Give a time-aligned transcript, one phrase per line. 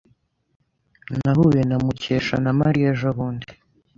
[1.21, 3.51] Nahuye na Mukesha na Mariya ejobundi.